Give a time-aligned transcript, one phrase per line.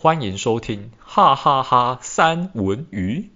[0.00, 3.32] 欢迎收听哈哈哈三文鱼。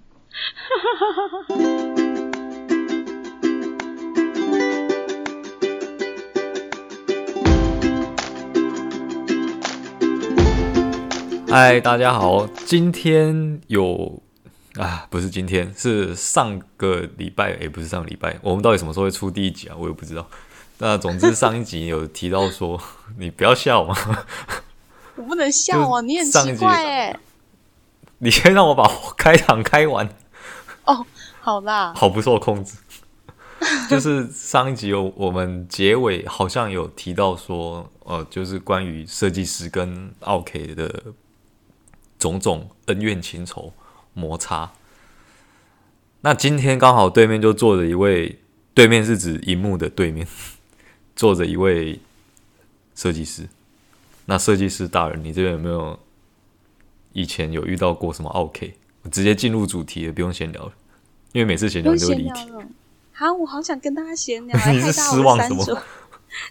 [11.49, 14.23] 嗨，大家好，今天有
[14.77, 19.75] 啊，不是今天，是上个礼拜，也不是上个礼拜，我们到底什么时候会出第一集啊？
[19.77, 20.25] 我也不知道。
[20.79, 22.81] 那总之上一集有提到说，
[23.19, 23.97] 你不要笑嘛。
[25.23, 26.01] 我不能笑啊！
[26.01, 27.17] 你很奇怪哎。
[28.19, 30.09] 你先让我把开场开完。
[30.85, 31.07] 哦，
[31.41, 31.95] 好啦。
[31.95, 32.77] 好不受控制。
[33.89, 41.05] 就是上一集有我们结尾好像有提到说，呃，就是关于设计师跟奥 K 的
[42.19, 43.73] 种种恩怨情仇
[44.15, 44.73] 摩擦。
[46.23, 48.41] 那今天刚好对面就坐着一位，
[48.75, 50.27] 对面是指荧幕的对面，
[51.15, 52.01] 坐着一位
[52.97, 53.49] 设计师。
[54.27, 55.99] 那设计师大人，你这边有没有
[57.13, 58.73] 以前有遇到过什么 OK？？
[59.03, 60.73] 我直接进入主题了，不用闲聊了，
[61.33, 62.53] 因为每次闲聊就会离题。
[63.13, 64.57] 好，我好想跟大家闲聊。
[64.71, 65.83] 你是失望什么？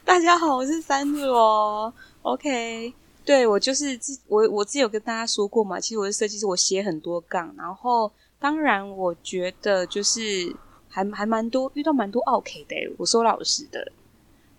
[0.03, 1.93] 大家好，我是三组哦。
[2.23, 5.79] OK，对我就是自我我自己有跟大家说过嘛。
[5.79, 7.55] 其实我是设计师，我写很多杠。
[7.57, 10.53] 然后当然，我觉得就是
[10.89, 12.75] 还还蛮多遇到蛮多 OK 的。
[12.97, 13.91] 我说老实的，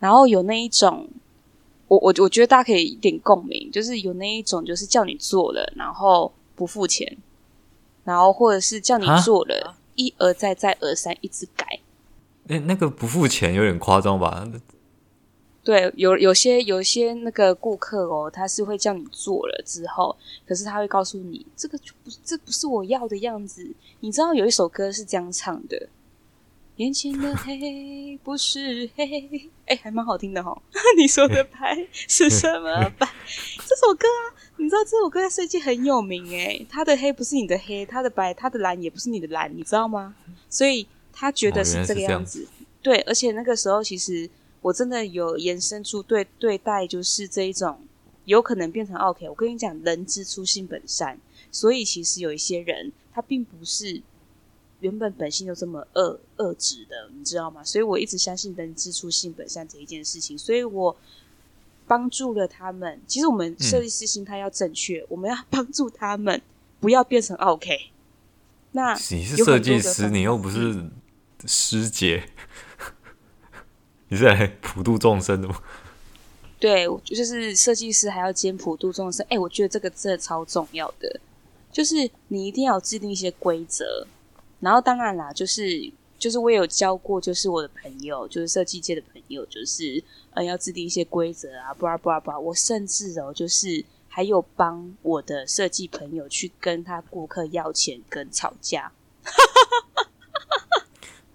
[0.00, 1.06] 然后有那一种。
[1.92, 7.18] 我我我觉得大家可以一点共鸣，就是有那一种，就是叫你做了，然后不付钱，
[8.02, 11.66] 然后或者是叫你做了，一而再再而三一直改。
[12.48, 14.50] 哎、欸，那个不付钱有点夸张吧？
[15.62, 23.70] 对，有有些有些那个顾客哦，他是会叫你做了之后，可是他会告诉你，这个就不这不是我要的样子。
[24.00, 25.88] 你知道有一首歌是这样唱的。
[26.76, 29.04] 眼前的黑不是黑，
[29.66, 30.58] 哎、欸，还蛮好听的齁。
[30.96, 33.06] 你说的白是什么白？
[33.68, 40.14] 这首歌啊，你知道这首歌在设计很有名诶，他的黑不是你的黑，他的白，他的蓝也不是你的蓝，你知道吗？
[40.48, 42.44] 所以他觉得是这个样子。
[42.44, 44.28] 哦、对，而且那个时候其实
[44.62, 47.78] 我真的有延伸出对对待，就是这一种
[48.24, 49.28] 有可能变成 OK。
[49.28, 51.18] 我跟你讲，人之初性本善，
[51.50, 54.00] 所以其实有一些人他并不是。
[54.82, 57.62] 原本本性就这么恶恶质的，你知道吗？
[57.64, 60.94] 所以我一直相信人之初性本善这一件事情，所以我
[61.86, 63.00] 帮助了他们。
[63.06, 66.42] 其实我们设计师心态要正确，嗯、我们要帮助他们
[66.80, 67.90] 不要变成 OK。
[68.72, 70.90] 那你是设计师，你又不是
[71.46, 72.28] 师姐，
[74.08, 75.62] 你是来普度众生的吗？
[76.58, 79.24] 对，就是设计师还要兼普度众生。
[79.26, 81.20] 哎、欸，我觉得这个真的超重要的，
[81.70, 84.06] 就是你一定要制定一些规则。
[84.62, 92.38] 然后当然啦，就是就是我也有教过，就是我的朋友，就是设计界的朋友，就是呃要制定一些规则啊，不啦不啦不啦。
[92.38, 98.92] 我甚至哦，就是还有帮我的设计朋友去跟他顾客要钱跟吵架。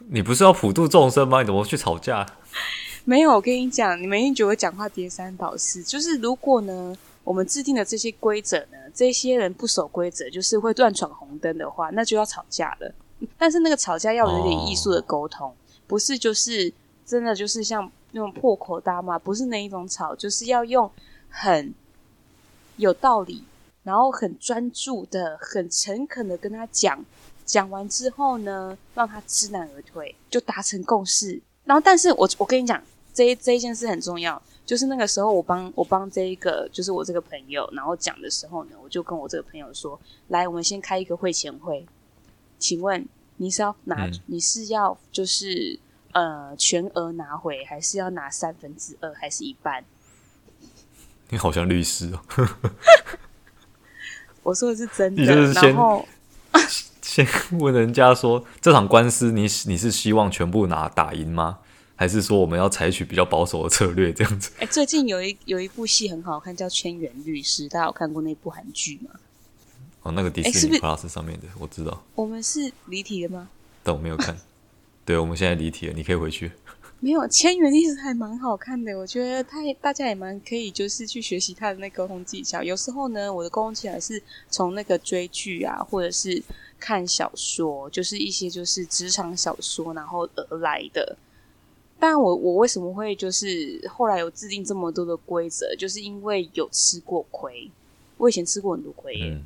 [0.09, 1.41] 你不是要普度众生吗？
[1.41, 2.25] 你怎么去吵架？
[3.03, 5.83] 没有，我跟你讲，你们一定觉得我讲话颠三倒四。
[5.83, 6.95] 就是如果呢，
[7.25, 12.94] 我们制定的这些规则呢，这些人不守规则，就是会乱闯红灯的话，那就要吵架了。
[13.38, 15.55] 但是那个吵架要有点艺术的沟通，oh.
[15.88, 16.72] 不是就是
[17.05, 20.89] 真的就是像那种破口大骂，不是那一种吵，就是要用
[21.29, 21.73] 很
[22.75, 23.44] 有道理，
[23.83, 27.03] 然后很专注的、很诚恳的跟他讲，
[27.45, 31.41] 讲完之后呢，让他知难而退，就达成共识。
[31.63, 32.81] 然后，但是我我跟你讲，
[33.13, 41.85] 这一这一件事很重要，就是那个时候我帮我帮这一个就是我这个朋友，然后讲的时候呢，我就跟我这个朋友说，来，我们先开一个会前会。
[42.59, 43.07] 请问
[43.38, 44.06] 你是要拿？
[44.06, 45.79] 嗯、你是要就是
[46.12, 49.84] 呃全额拿回，还是要拿三分之二，还是一半？
[51.29, 52.22] 你好像律师哦。
[54.44, 55.22] 我说的是真的。
[55.22, 56.07] 你就是先然后
[57.01, 57.28] 先
[57.59, 61.59] 问人家说，这场官司你你是希望全部拿打赢吗？
[62.00, 64.51] 还是说我们要采取比较保守的策略这样子？
[64.57, 69.09] 哎、欸，最近有一有一部戏很好看，叫《千元律师》，大家有看过那部韩剧吗？
[70.03, 72.03] 哦，那个迪士尼 Plus 上面的，我知道。
[72.15, 73.49] 我们是离题了吗？
[73.83, 74.38] 但我没有看。
[75.03, 76.51] 对，我们现在离题了，你可以回去。
[76.99, 82.63] 没有，千元律师还蛮好看的，我觉得他大家也蛮可以，就是去学习他的那沟通技巧。
[82.63, 86.41] 有时候呢，我的沟通技巧是从那个追剧啊，或者是
[86.79, 91.15] 看小说，就是一些就是职场小说，然后而来的。
[91.99, 97.69] 但我我为什么会就是后来有制定这么多的规则，就是因为有吃过亏。
[98.17, 99.29] 我以前吃过很多亏耶。
[99.31, 99.45] 嗯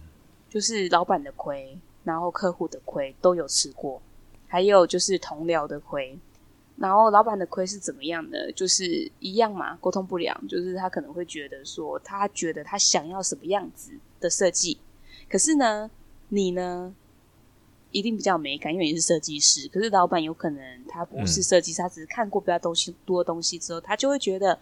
[0.52, 4.02] 就是老板的亏，然后客户的亏都有吃过，
[4.48, 6.20] 还有就是同僚的亏。
[6.76, 8.52] 然后老板的亏是怎么样的？
[8.52, 14.78] 就是一样嘛，沟通不良，就是他可能会觉得说，他觉得他想要什么样子，的设计。
[15.30, 15.90] 可是呢，
[16.28, 16.94] 你呢，
[17.92, 19.70] 一定比较美感，因为你是设计师。
[19.70, 24.60] 可是老板有可能他不是设计师，他只是看过比较东西多的东西之后，他就会觉得，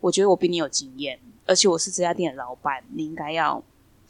[0.00, 3.62] 我觉得我比你有经验，而且我是这家店的老板，你应该要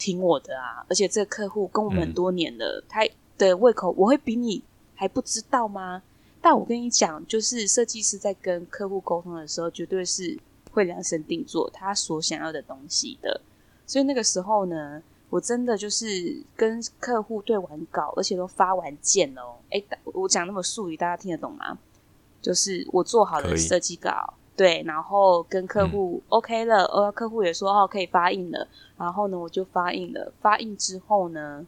[0.02, 0.84] 听我的啊！
[0.88, 3.06] 而且这个客户跟我们很多年了，他
[3.38, 4.60] 的胃口我会比你
[4.96, 6.02] 还不知道吗？
[6.40, 10.36] 但我跟你讲，就是设计师在跟客户沟通的时候，绝对是
[10.72, 13.40] 会量身定做他所想要的东西的。
[13.86, 15.00] 所以那个时候呢，
[15.30, 19.54] 我真的就是跟客户对完稿，而且都发完件哦。
[19.70, 21.78] 哎，我讲那么术语，大家听得懂吗？
[22.40, 30.32] 就是我做好了设计稿，对，然后跟客户 OK 了，呃、嗯，客户也说哦可以发印了，然后呢我就发印了。
[30.40, 31.66] 发印之后呢，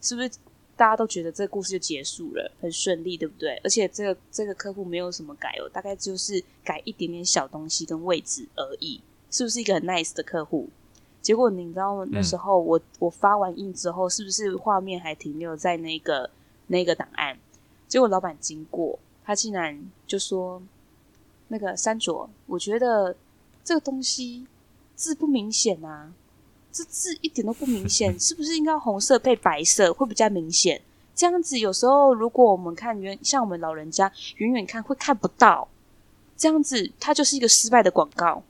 [0.00, 0.30] 是不是？
[0.76, 3.60] 大家都觉得这个故事就结束了，很顺利，对不对？
[3.62, 8.98] 而且这个这个客户没有什么改哦，大概就是改一点点小东西跟位置而已，
[9.30, 10.70] 是不是一个很 nice 的客户？
[11.20, 16.30] 结果你知道那时候我、嗯、我发完印之后，是不是画面还停留在那个
[16.68, 17.38] 那个档案？
[17.86, 20.62] 结果老板经过，他竟然就说
[21.50, 23.14] ：“那个三卓，我觉得
[23.62, 24.46] 这个东西
[24.96, 26.12] 字不明显啊。”
[26.72, 30.80] 这字一点都不明显， 是不是应该红色配白色会比较明显？
[31.16, 35.66] 这样子有时候如果我们看远，像我们老人家远远看会看不到，
[36.36, 38.42] 这样子它就是一个失败的广告。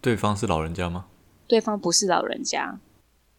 [0.00, 1.04] 对方是老人家吗？
[1.46, 2.80] 对方不是老人家，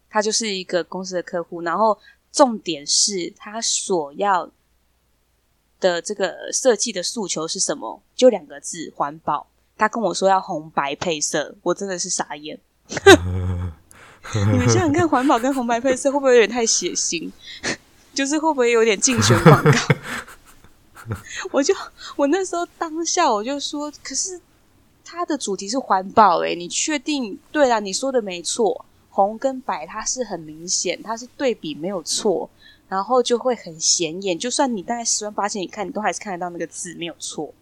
[0.09, 1.61] 他就是一个公司的客户。
[1.63, 1.97] 然后
[2.31, 4.49] 重点是他所要
[5.79, 8.01] 的这个设计的诉求是什么？
[8.15, 9.47] 就两个字：环保。
[9.77, 12.59] 他跟我说要红白配色，我真的是傻眼。
[14.51, 17.29] 你们想想看，环保跟红白配色会不会有点太血腥？
[18.13, 19.71] 就是会不会有点竞选广告？
[21.51, 21.73] 我就
[22.15, 24.41] 我那时候当下我就说，可是
[25.05, 27.39] 它的主题是环保，诶，你确定？
[27.51, 32.49] 对啦，你说的没错，红跟白它是很明显，它是对比没有错，
[32.89, 34.37] 然后就会很显眼。
[34.37, 37.53] 就算你大概十万八千，你看你都还是看得到那个字没有错，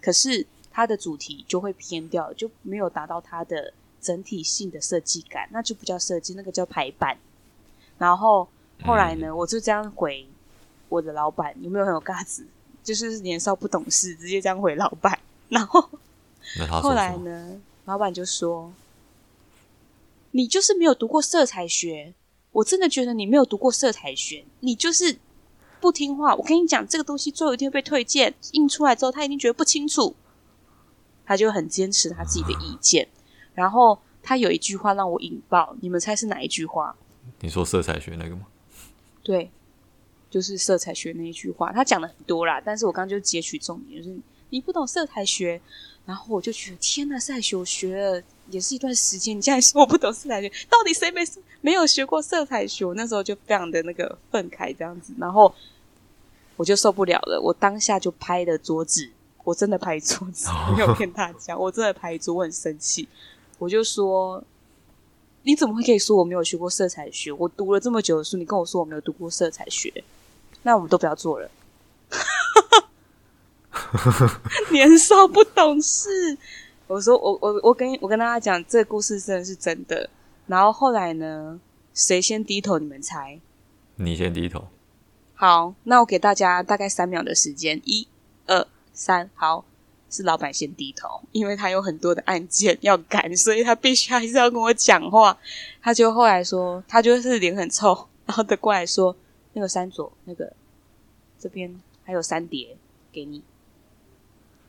[0.00, 3.72] 可是它的主题就会偏掉，就没有达到它的。
[4.02, 7.16] 整体性的设计感，那就不叫设计，那个叫排版。
[7.98, 8.48] 然后
[8.82, 10.26] 后来呢，我就这样回
[10.88, 12.44] 我的老板，有没有很有架子？
[12.82, 15.16] 就是年少不懂事，直接这样回老板。
[15.48, 15.88] 然后
[16.82, 18.72] 后来呢，老板就说
[20.32, 22.12] ：“你就是没有读过色彩学，
[22.52, 25.18] 我真的觉得你没有读过色彩学，你就是
[25.80, 26.34] 不听话。
[26.34, 30.14] 我跟你讲，这个东西最后一定会被推荐，印出来之后他一定觉得不清楚，
[31.24, 33.08] 他就很坚持他自己的意见。”
[33.54, 36.94] 然后他有一句话让我引爆，你们猜是哪一句话？
[37.40, 38.46] 你说色彩学那个吗？
[39.22, 39.50] 对，
[40.30, 41.72] 就是色彩学那一句话。
[41.72, 44.16] 他讲了很多啦，但是我刚刚就截取重点，就是
[44.50, 45.60] 你不懂色彩学。
[46.04, 51.22] 然后我就觉得天呐，色彩学我学了也是一段时间，你竟然说我不懂色彩学，到底谁没
[51.60, 52.84] 没有学过色彩学？
[52.84, 55.54] 我那时候就非常的那个愤慨这样子，然后
[56.56, 59.08] 我就受不了了，我当下就拍了桌子，
[59.44, 63.08] 我真的拍桌子，没有骗大家，我真的拍桌，我很生气。
[63.58, 64.42] 我就说，
[65.44, 67.30] 你怎么会可以说我没有学过色彩学？
[67.30, 70.02] 我读了这么久的书，你跟我说我没有读过色彩学，
[70.64, 71.48] 那我们都不要做了。
[74.72, 76.36] 年少不懂事，
[76.86, 80.08] 我说我我我跟我跟大家讲，这个故事真的是真的。
[80.46, 81.60] 然后后来呢，
[81.94, 82.78] 谁先低头？
[82.78, 83.40] 你们猜？
[83.96, 84.68] 你先低头。
[85.34, 88.06] 好，那我给大家大概三秒的时间，一、
[88.46, 89.64] 二、三，好。
[90.14, 95.34] 是老板先低头，因为他有很多的案件要赶，所以他必须还是要跟我讲话。
[95.80, 99.16] 他就后来说，他就是脸很臭，然后他过来说
[99.54, 100.52] ：“那个山卓，那个
[101.38, 101.74] 这边
[102.04, 102.76] 还有三叠
[103.10, 103.42] 给你，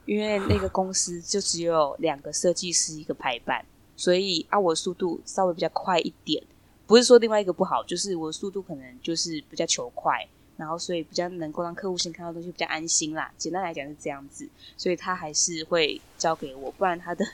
[0.06, 6.44] 因为那个公司就只有两个设计师一个排版，所以啊，我速度稍微比较快一点，
[6.86, 13.34] 不是说另外一个不好，就是我的速度可能就是比较求快。”然后，所以比较能够让客户先看到东西，比较安心啦。
[13.40, 17.26] 简单来讲是这样子，所以他还是会交给我，不然他的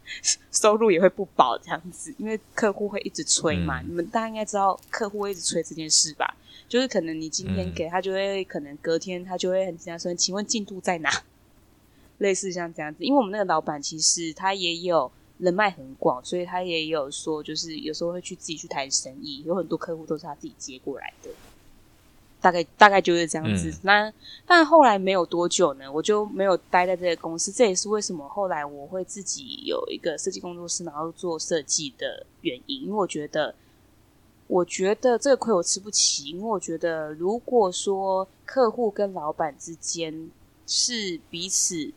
[0.52, 2.14] 收入也会不保这样子。
[2.18, 6.36] 因为客户会一直催嘛，嗯、你们大家应该知道客户会一直催这件事吧？
[6.68, 11.10] 就是可能你今天给他，就会可能隔天他就会很紧张说：“请问进度在哪？”
[12.18, 21.30] 类似像这样子，因为我们那个老板其实他也有人脉很广，所以他也有说，就是有时候会去自己去谈生意，有很多客户都是他自己接过来的。
[22.38, 24.12] 大概大概就是这样子，嗯、那
[24.46, 27.50] 但后来没有多久呢，我就没有待在这个公司。
[27.50, 32.82] 这也是为什么后来我会自己有一个设计工作室，然后做设计的原因。
[32.82, 33.52] 因为我觉得，
[34.46, 36.26] 我觉得这个亏我吃不起。
[36.26, 40.30] 因为我觉得，如果说客户跟老板之间
[40.68, 41.90] 是彼此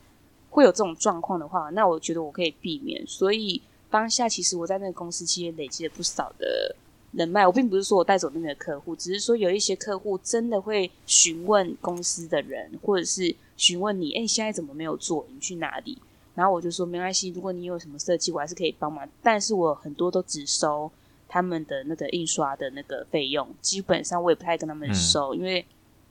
[0.49, 3.05] 会有这种状况的话，那我觉得我可以避免。
[3.05, 6.75] 所以当下其实我在那个公司期间累积了不少的
[7.11, 7.45] 人脉。
[7.45, 15.25] 我并不是说我带走那边的客户，只是说有一些客户真的会询问公司的人，或者是询问你，哎，你现在怎么没有做？
[15.33, 15.97] 你去哪里？
[16.35, 19.07] 然后我就说没关系，如果你有什么设计，我还是可以帮忙。
[19.21, 20.89] 但是我很多都只收
[21.27, 25.65] 他们的那个印刷的那个费用，基本上我也不太跟他们收，嗯、因为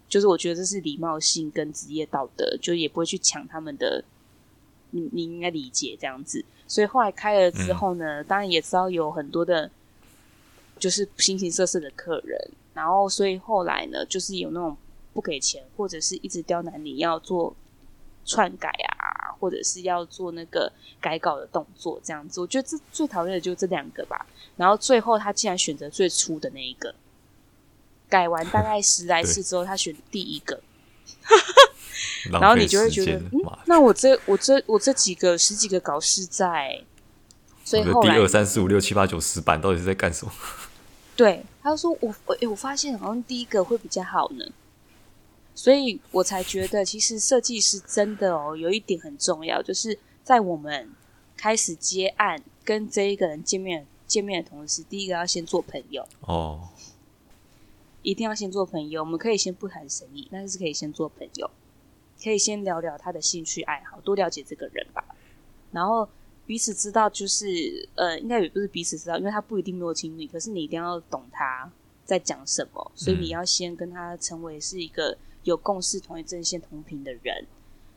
[0.08, 4.04] 就是我觉得这是礼貌性跟职业道德，就也不会去抢他们的。
[4.90, 6.44] 你你应该理解这样子。
[6.66, 9.70] 所以后来开了之后呢，嗯、当然也知道有很多的，
[10.78, 12.50] 就是形形色色的客人。
[12.74, 14.76] 然后所以后来呢，就是有那种
[15.12, 17.54] 不给钱，或者是一直刁难你要做
[18.24, 22.40] 篡改啊，或者是要做那个改稿的动作，这样子。
[22.40, 24.26] 我觉得这最讨厌的就是这两个吧。
[24.56, 26.94] 然后最后他竟然选择最初的那一个，
[28.08, 30.60] 改完大概十来次之后，他选第一个。
[32.30, 33.30] 然后你就会觉得，嗯，
[33.66, 36.82] 那我这我这我这几个十几个稿是在，
[37.64, 40.32] 所以后来第二三四五六七八九十版到底是在干什么？
[41.16, 44.44] 对，他说我我诶我发现好像第一个会比较好呢，
[45.54, 50.90] 所以我才觉得其实设计师真的哦有一点很重要，就是在我们
[51.36, 56.68] 开始接案跟这一个人见面见面的同时，第一个要先做朋友哦，
[58.02, 59.02] 一定要先做朋友。
[59.02, 61.50] 我们可以先不谈生意，但是可以先做朋友。
[62.22, 65.04] 可以先聊聊他的兴趣爱好，多了解这个人吧。
[65.70, 66.08] 然后
[66.46, 71.70] 彼此知道，就是呃，应该也不是彼此知道，因为他不一定没有经历，可是你一定要懂他
[72.04, 77.46] 在讲什么，所以你要先跟他成为是一个有共识、同一阵线、同频的人。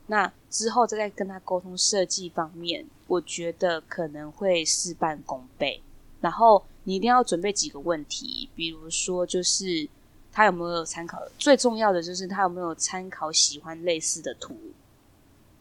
[0.06, 5.80] 那之后再跟他沟通设计方面，我觉得可能会事半功倍。
[6.20, 9.88] 然后你一定要准备几个问题，比如说就是。
[10.32, 11.20] 他有没有参考？
[11.38, 14.56] 最重要的就是他有没有参考喜欢类似的图，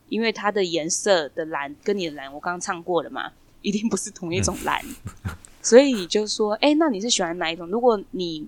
[0.07, 4.81] 因为它的颜色的蓝跟你的蓝，我刚刚唱过了嘛，一定不是同一种蓝，
[5.61, 7.67] 所以你就说，哎、欸，那你是喜欢哪一种？
[7.67, 8.47] 如果你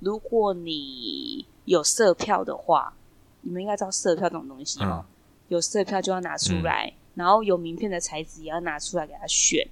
[0.00, 2.92] 如果你有色票的话，
[3.40, 5.04] 你们应该知道色票这种东西哦，
[5.48, 9.66] 有色票就要拿出来，然后有名片的材质也要拿出来给他选。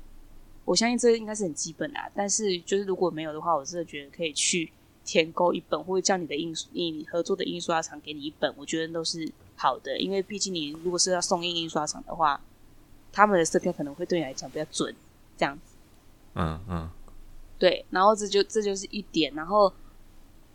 [0.65, 4.73] 我相信这应该是很基本的，但是就是如果没有的话，我真的觉得可以去。
[5.05, 12.41] 填购一本，或者叫你的印你合作的印刷厂给你一本，我觉得都是好的，因为毕竟你如果是要送印印刷厂的话，
[13.13, 14.95] 他们的色票可能会对你来讲比较准，
[15.37, 15.77] 这样子。
[16.35, 16.91] 嗯嗯，
[17.59, 19.73] 对，然后这就这就是一点，然后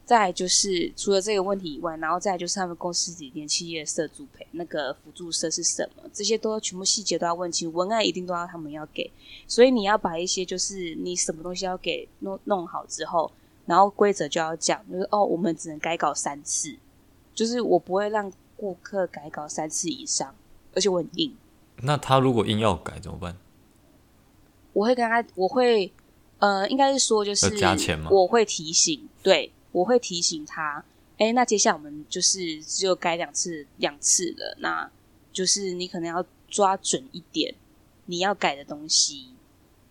[0.05, 9.11] 再就是除了这个问题以外，然后再就是他们公司里面企业色助配那个辅助色是什么，这些都全部细节都要问清，文案一定都要他们要给，
[9.45, 13.31] 所以你要把一些就是你什么东西要给弄弄好之后。
[13.67, 16.75] 然后规则就要讲，就是哦，我们只能改稿三次，
[17.35, 20.33] 就是我不会让顾客改稿三次以上，
[20.73, 21.35] 而且我很硬。
[21.83, 23.37] 那他如果硬要改怎么办？
[24.71, 25.91] 我会跟他，我会
[26.39, 28.09] 呃，应该是说就是加钱吗？
[28.09, 30.83] 我会提醒，对，我会提醒他，
[31.17, 34.89] 哎，那接下来我们就是只有改两次，两次了，那
[35.33, 37.53] 就是你可能要抓准一点，
[38.05, 39.27] 你要改的东西，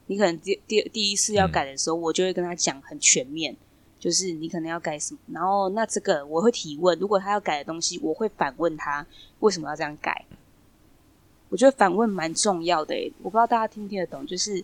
[0.07, 3.55] 你可能第第第一次要改的时候，嗯、我就会跟他讲很全面。
[3.99, 9.07] 就是你可能要改什么，然后那这个我会提问，如果他要改的东西，我会反问他
[9.41, 10.25] 为什么要这样改。
[11.49, 14.63] 我觉得反问蛮重要的诶，我不知道大家听不听得懂，就是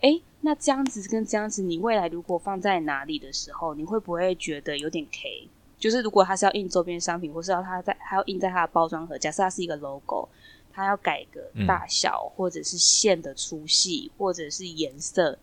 [0.00, 5.48] 诶，那这样子跟这样子，你未来如果放在哪里的时候，你会不会觉得有点 K？
[5.78, 10.28] 就是如果他是要印周边商品，或是要他在他要印在他的包装盒，假设它是一个 logo，
[10.72, 15.38] 他要改个大小，或者是线的粗细，或者是颜色。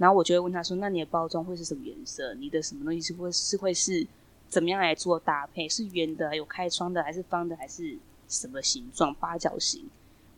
[0.00, 2.32] 然后我就会问他说：“那你的包装会是什么颜色？
[2.36, 4.06] 你的什么东西是会是会是
[4.48, 5.68] 怎么样来做搭配？
[5.68, 9.14] 是圆的，有开窗的，还是方的，还是什么形状？
[9.16, 9.84] 八角形？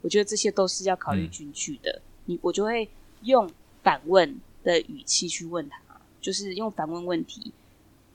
[0.00, 1.92] 我觉得这些都是要考虑进去的。
[1.92, 2.88] 嗯、你我就会
[3.22, 3.48] 用
[3.84, 5.80] 反问的语气去问他，
[6.20, 7.52] 就是用反问问题。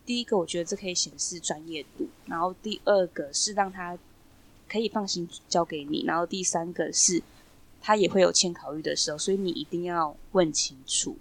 [0.05, 3.97] 第一个，我觉得这可以显示专业度；然后第二个是让他
[4.67, 7.23] 可以放心交给你；然后第三个是
[7.79, 11.15] 他也会有欠考虑的时候，所以你一定要问清楚。”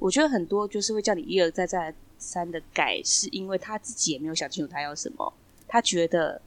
[0.00, 5.32] 我觉得很多就是会叫你一而再再而三的改，是因为他自己也没有想清楚他要什么，
[5.68, 6.42] 他觉得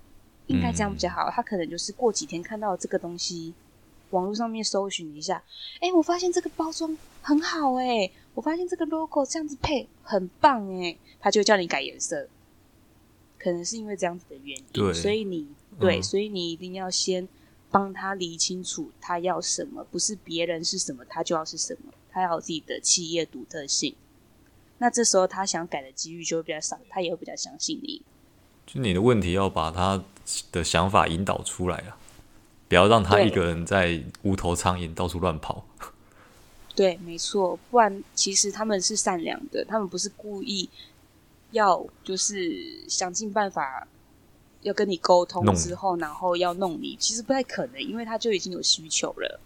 [0.48, 1.30] 应该这样比较好。
[1.30, 3.54] 嗯、他可能就是过几天看到这个东西，
[4.10, 5.42] 网络上面搜寻一下，
[5.76, 12.28] 哎、欸，我发现这个包装很好哎、欸，我发现这个 logo 这样子配很棒哎、欸，他就叫你改颜色，
[13.38, 15.48] 可能是因为这样子的原因，对所以你
[15.80, 17.28] 对，嗯、所以你一定要先
[17.70, 21.94] 帮他理清楚他要什么，不是别人是什么，他就要是什么。
[22.14, 23.96] 他要有自己的企业独特性，
[24.78, 28.04] 那这时候他想改的几率就会比较少，他也会比较相信你。
[28.68, 30.04] 就你的问题要把他
[30.52, 31.98] 的想法引导出来啊，
[32.70, 35.66] 不要让他一个人在无头苍蝇到处乱跑。
[36.76, 40.70] 对，没错，不然其实他们是善良的，他们不是故意
[41.52, 43.88] 要就是想尽办法
[44.62, 49.40] 要跟你沟通之后，然后要弄你，其实不太可能，因为他就已经有需求了。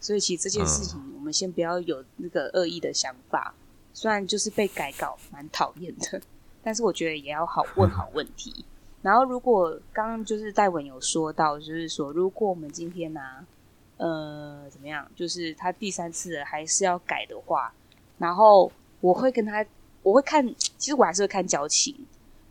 [0.00, 3.54] 所以其实这件事情，我们先不要有那个恶意的想法。
[3.54, 3.60] 嗯、
[3.92, 6.20] 虽然就是被改稿蛮讨厌的，
[6.62, 8.64] 但是我觉得也要好问好问题。
[9.02, 13.46] 然后如果刚刚就是戴文有说到，就是说如果我们今天呢、啊。
[14.02, 15.06] 呃，怎么样？
[15.14, 17.70] 就是他第三次还是要改的话，
[18.16, 19.62] 然后我会跟他，
[20.02, 20.42] 我会看，
[20.78, 21.94] 其实我还是会看交情，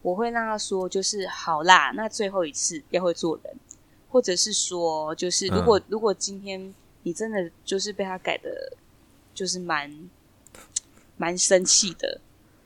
[0.03, 3.57] 我会让他说，就是好啦，那最后一次要会做人，
[4.11, 6.71] 或者是说，就是如果、嗯、如果今天
[7.09, 8.77] 你真的就是被他改的，
[9.33, 9.91] 就是蛮
[11.17, 12.21] 蛮生气的，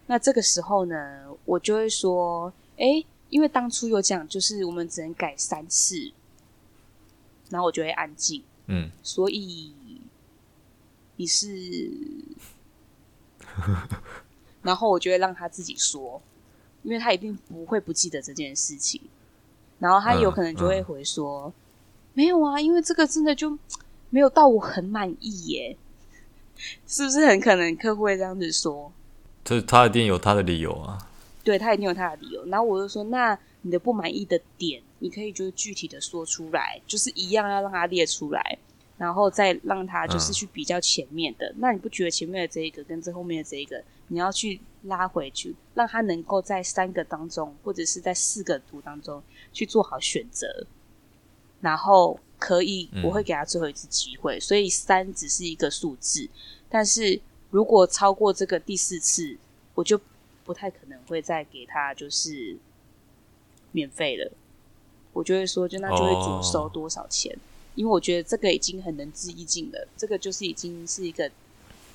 [0.07, 6.11] 那这个时候呢，我就会说，哎，因为当初有讲，就是我们只能改三次，
[7.49, 8.43] 然后我就会安静。
[8.65, 9.73] 嗯，所以
[11.15, 11.89] 你是，
[14.61, 16.21] 然后我就会让他自己说，
[16.81, 18.99] 因为他一定不会不记得这件事情，
[19.79, 21.53] 然后他有可能就会回说，嗯嗯、
[22.13, 23.57] 没有啊，因为这个真的就
[24.13, 25.75] 没有到我很满意耶，
[26.85, 28.91] 是不是很可能客户会这样子说？
[29.43, 31.09] 这他一定有他的理由啊，
[31.43, 33.37] 对，他一定有他的理由，然后我就说那。
[33.65, 38.57] 你的不满意的点，你可以就是具体的说出来，就是一样要让他列出来，
[38.97, 41.47] 然后再让他就是去比较前面的。
[41.51, 50.67] 嗯、那你不觉得前面的这一个跟这后面的这一个，你要去拉回去，让他能够在三个当中，或者是在四个图当中去做好选择，
[51.61, 54.37] 然后可以，我会给他最后一次机会。
[54.37, 56.29] 嗯、所以三只是一个数字，
[56.69, 57.19] 但是
[57.51, 59.37] 如果超过这个第四次，
[59.75, 59.99] 我就
[60.43, 62.57] 不太可能会再给他就是。
[63.75, 64.31] 免费了，
[65.13, 67.41] 我就会说，就那就会主收多少钱，哦、
[67.73, 71.27] 因为我觉得这个已经很仁至义尽了，这个就是已经是一个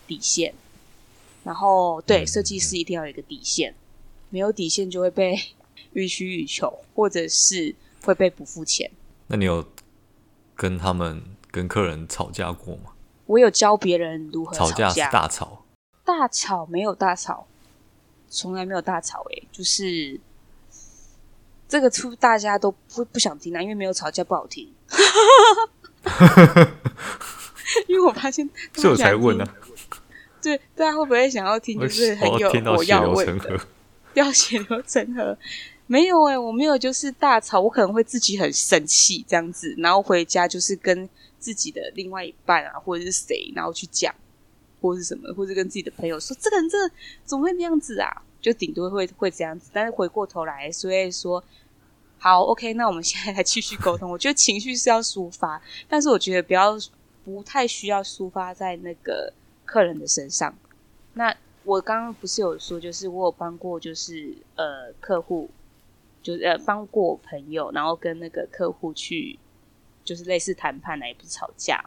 [0.09, 0.53] 底线。
[1.45, 3.73] 然后，对，设计师一定要有一个底线，
[4.31, 5.41] 没有底线就会被
[5.95, 7.73] 予取予求，或者是
[8.03, 8.91] 会被不付钱。
[9.29, 9.65] 那你有
[10.59, 12.93] 跟他们跟客人吵架过吗？
[13.27, 15.65] 我有教别人如何吵架，吵架是大吵，
[16.05, 17.47] 大吵没有大吵，
[18.29, 20.21] 从来没有大吵、欸，诶，就是。
[21.69, 24.73] 这个出大家都不不想听啊，因为没有吵架不好听。
[27.87, 29.55] 因为我发现，所以我才问呢、啊。
[30.41, 31.79] 对，大家会不会想要听？
[31.79, 33.61] 就是很有我要问的，
[34.15, 35.37] 要血流成河。
[35.89, 41.09] 没有哎、我没有，就是大吵，我可能会自己很生气这样子，然后回家就是跟
[41.41, 44.15] 自己的另外一半啊，或者是谁，然后去讲，
[44.81, 46.77] 或者是什么，或者跟自己的朋友说，这个人这
[47.25, 48.23] 怎么会那样子啊？
[48.41, 51.43] 就顶多会会这样子，但是回过头来，所以说，
[52.19, 54.11] 好，OK，那我们现在来继续沟通。
[54.11, 56.79] 我觉得情绪是要抒发，但是我觉得不要
[57.25, 59.33] 不太需要抒发在那个
[59.65, 60.55] 客人的身上。
[61.15, 65.51] 那我刚刚不是有说，就是我有帮过，就是呃客户，
[66.29, 69.39] 就是呃帮过朋友，然后跟那个客户去，
[70.05, 71.83] 就是类似谈判来，也不是吵架。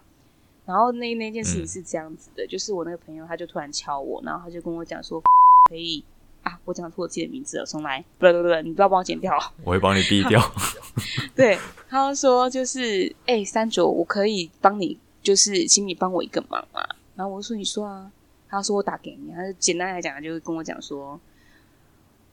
[0.65, 5.21] 然后那那件事情是这样子的，嗯、就是我那个朋友他就突然敲我，然后他就跟我讲说
[5.69, 6.03] 可以。
[6.43, 6.59] 啊！
[6.65, 8.03] 我讲错我自己的名字了，重来。
[8.17, 9.37] 不不不，你不要帮我剪掉。
[9.63, 10.41] 我会帮你避掉。
[11.37, 11.55] 对，
[11.87, 16.83] 他说就是，哎、欸，三九，我可以帮你，就是请你帮我一个忙啊。
[17.13, 18.11] 然后我就说，你说啊。
[18.49, 19.31] 他说我打给你。
[19.31, 21.19] 他就简单来讲，就是跟我讲说，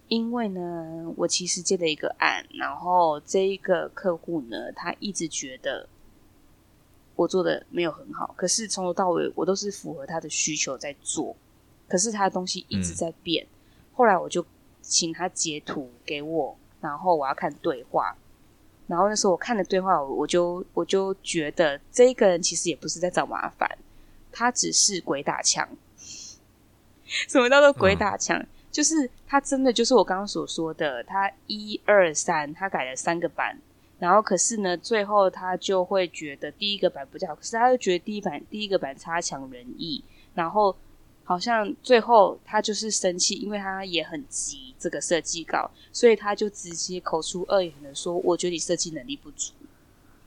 [0.08, 5.88] 因为呢，我其实接了一个案，然后这一个客户呢，他一直觉得
[7.14, 11.36] 我做的没有很好，可是从头到尾我都是符合他的需求在做，
[11.86, 13.44] 可是他的东西一直在变。
[13.44, 13.48] 嗯
[13.98, 14.46] 后来我就
[14.80, 18.16] 请他截图给我，然后我要看对话。
[18.86, 23.68] 然后那时候我看了对话，我就我就觉得这一个人其实也不是在找麻烦，
[24.30, 25.68] 他只是鬼打墙。
[27.28, 28.38] 什么叫做鬼打墙？
[28.38, 33.58] 嗯、就是他真的就是我刚刚所说的，他一二三，他改了三个版，
[33.98, 40.02] 然后可是呢，最后他就会觉得第一个版不好，可是他又觉得第一版第一个版差强人意，
[40.34, 40.76] 然后。
[41.24, 49.52] 好像最后他就是生气，因为他也很急这个设计稿，所以他就直接口出恶言的说：“我觉得你设计能力不足。”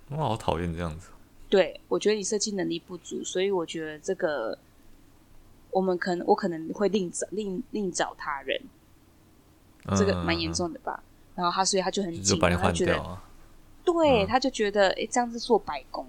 [0.10, 1.08] 我好讨厌这样子。
[1.50, 4.56] 对，我觉得你设计能力不足，所以我觉得这个
[5.72, 8.62] 我们可能我可能会另找另另找他人，
[9.98, 11.02] 这个蛮严重的吧。
[11.02, 13.20] 嗯、然后他所以他就很紧，啊、他觉得
[13.84, 16.06] 对，嗯、他就觉得哎、欸、这样子做白工。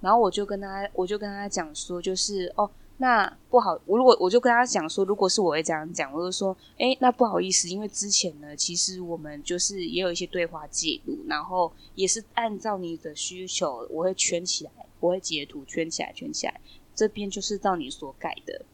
[0.00, 2.70] 然后我就跟他我就跟他讲说，就是哦。
[2.98, 16.58] 那不好，我如果我就跟他讲说，如果是我会这样讲，我就说，哎，那不好意思，因为之前呢，其实我们就是也有一些对话记录，然后也是按照你的需求，我会圈起来，我会截图圈起来，圈起来，
[16.94, 18.64] 这边就是照你所改的。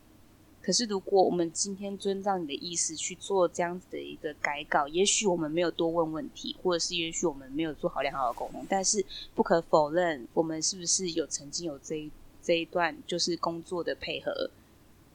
[0.62, 14.51] 可是如果我们今天遵照你的意思去做这样子的一个改稿，也许我们没有多问问题，或者是也许我们没有做好良好的沟通，但是不可否认，我们是不是有曾经有这一这一段就是工作的配合？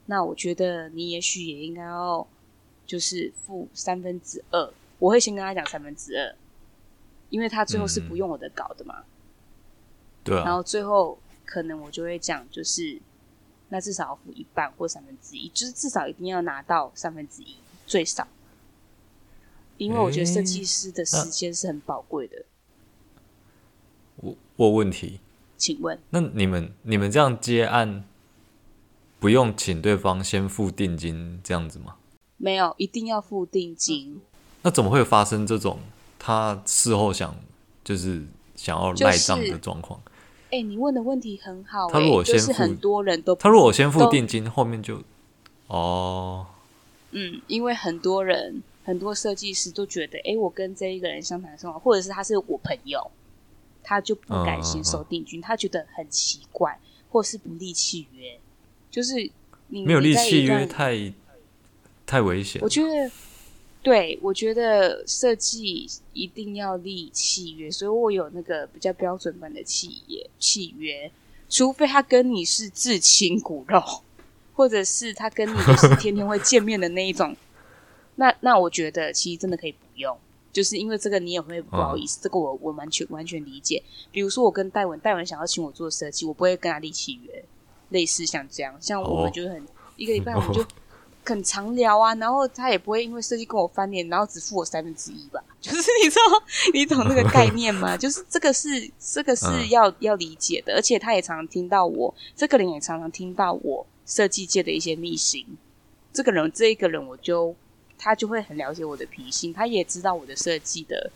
[0.04, 2.26] 那我觉得你也许也应该要
[2.86, 6.34] 就是付三分之二，我会先跟他讲三分之二，
[7.30, 9.00] 因为他最后是不用我的稿的嘛。
[9.00, 9.04] 嗯、
[10.24, 10.44] 对啊。
[10.44, 12.98] 然后最后可能我就会讲，就是
[13.68, 18.26] 那至少要付一半或三分之一，就是至少一定要拿到三分之一最少，
[19.76, 22.44] 因为我觉得设计师的时间是很宝贵的。
[24.16, 25.20] 我我问题，
[25.56, 28.04] 请问，那你们你们这样接案？
[29.20, 31.96] 不用请对方先付定金这样子吗？
[32.36, 34.20] 没有，一定要付定金。
[34.62, 35.80] 那怎么会发生这种
[36.20, 37.34] 他事后想
[37.82, 40.00] 就是想要赖账的状况？
[40.00, 40.17] 哎、就是
[40.50, 41.92] 欸，你问的问题很好、欸。
[41.92, 45.02] 他如果先付，就是、很多人都他如果先付定金，后面就
[45.66, 46.46] 哦，
[47.10, 53.10] 嗯，因为很多人很多设计师都觉得，哎、欸，我跟这一个人相谈甚欢，或者是他是我朋友，
[53.82, 56.78] 他就不敢先收定金，嗯嗯嗯，他觉得很奇怪，
[57.10, 58.38] 或是不立契约。
[58.90, 59.30] 就是
[59.68, 61.12] 你没有立契约太
[62.06, 62.60] 太危险。
[62.62, 63.10] 我觉得，
[63.82, 71.10] 对，我觉得设计一定要立契约，所以我有那个比较标准版的契约契约，
[71.48, 73.82] 除非他跟你是至亲骨肉，
[74.54, 77.36] 或者是他跟你就是天天会见面的那一种，
[78.16, 80.18] 那那我觉得其实真的可以不用，
[80.52, 83.82] 就是因为这个你也会不好意思，嗯、这个我我完全完全理解。
[84.10, 87.44] 比如说我跟戴文，戴文想要请我做设计，我不会跟他立契约。
[87.90, 89.66] 类似像这样，像我们就是很、oh.
[89.96, 90.62] 一个礼拜我们就
[91.28, 96.22] 很常聊啊，然后他也不会因为设计跟我翻脸，然后只付我三分之一吧， 就是你知道
[96.72, 97.96] 你懂那个概念吗？
[97.98, 99.94] 就是这个是这个是要、uh.
[100.00, 105.46] 要理解的，而且他也常常听到我这个人也常常听到我设计界的一些秘辛，
[106.12, 107.54] 这个人这一个人我就
[107.98, 111.10] 他就会很了解我的脾性，他也知道我的设计的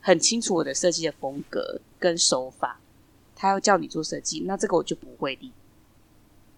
[0.00, 2.80] 很清楚我的设计的风格跟手法，
[3.36, 5.52] 他要叫你做设计，那这个我就不会立。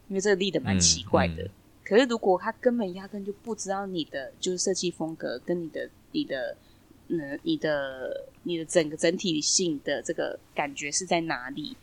[0.09, 1.51] 因为这个立的蛮奇怪的，嗯嗯、
[1.87, 6.57] 可是如果他根本压根就不知道你的就是设计风格跟你的你的
[7.09, 11.77] 嗯你的你的整个整体性的这个感觉是在哪里，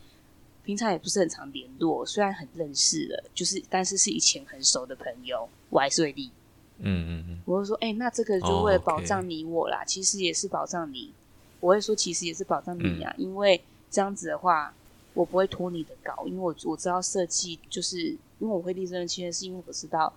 [0.62, 6.30] 平常也不是很常联络，虽然很认识了，就是但是是以前很熟的朋友，我还是会立。
[6.78, 9.86] 嗯嗯嗯，我会说，哎、欸，那这个就为了保障你我啦，oh.
[9.86, 11.12] 其实也是保障你。
[11.60, 14.74] 我会说，其实也是保障你啊，嗯、因为这样子的话。
[15.14, 20.12] 我不会拖你的稿，因为我我知道设计就是因为我会立这份契约，是因为我知道，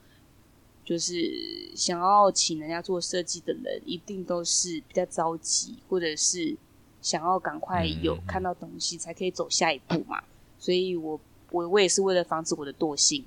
[0.84, 1.16] 就是
[1.76, 6.56] 想要请人家做设计的人，一定都是比较着急，或者是
[7.02, 10.22] 想要赶快有看到东西才可以走下一步嘛。
[10.60, 11.20] 所以我
[11.52, 13.26] 我我也是为了防止我的惰性，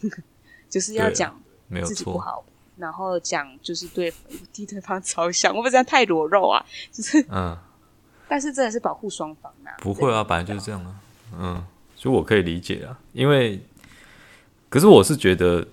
[0.68, 1.40] 就是要讲
[1.84, 2.44] 自己不好，
[2.76, 4.12] 然后讲就是对
[4.52, 7.56] 替对方着想，我不这样太裸肉啊，就是嗯。
[8.30, 9.74] 但是真的是保护双方啊？
[9.78, 11.00] 不会啊，本来就是这样啊。
[11.32, 11.66] 嗯，
[12.00, 12.98] 所以我可以理解啊。
[13.12, 13.60] 因为，
[14.70, 15.68] 可是我是觉得，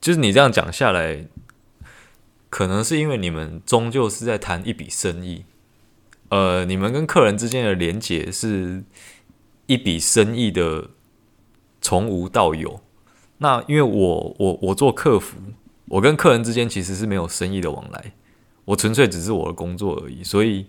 [0.00, 1.26] 就是你这样讲下来，
[2.48, 5.44] 可能是因为你们终究是在谈一笔生意。
[6.30, 8.84] 呃，你们跟客人之间的连接是
[9.66, 10.88] 一笔生意的
[11.82, 12.80] 从无到有。
[13.36, 15.36] 那因为我我我做客服，
[15.88, 18.14] 我跟客人之间其实是没有生意的往来，
[18.64, 20.64] 我纯粹只是我的工作而已，所以。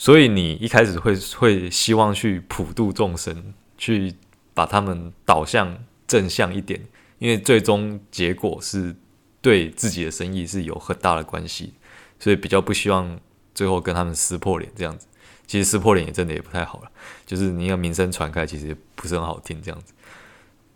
[0.00, 4.14] 所以你一开始会会希望去普度众生，去
[4.54, 6.80] 把他们导向正向一点，
[7.18, 8.94] 因为最终结果是
[9.42, 11.74] 对自己的生意是有很大的关系，
[12.20, 13.18] 所以比较不希望
[13.52, 15.08] 最后跟他们撕破脸这样子。
[15.48, 16.90] 其实撕破脸也真的也不太好了，
[17.26, 19.92] 就是你要名声传开，其实也不是很好听这样子。